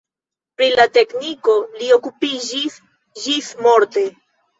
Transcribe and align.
Pri 0.59 0.67
la 0.77 0.85
tekniko 0.93 1.53
li 1.81 1.89
okupiĝis 1.97 2.79
ĝismorte. 3.25 4.05